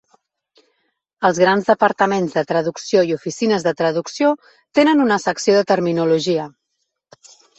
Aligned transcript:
Els 1.27 1.39
grans 1.41 1.67
departaments 1.71 2.31
de 2.37 2.43
traducció 2.53 3.03
i 3.09 3.13
oficines 3.17 3.67
de 3.69 3.73
traducció 3.83 4.31
tenen 4.79 5.05
una 5.05 5.21
secció 5.27 5.59
de 5.59 5.67
"Terminologia". 5.75 6.49